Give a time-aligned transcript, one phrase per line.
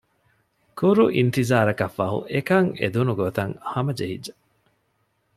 [0.77, 4.33] ކުރު އިންތިޒާރަކަށް ފަހު އެކަން އެދުނު ގޮތަށް ހަމަޖެހިއްޖެ